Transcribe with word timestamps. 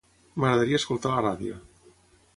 M'agradaria 0.43 0.79
escoltar 0.81 1.13
la 1.15 1.23
ràdio. 1.27 1.63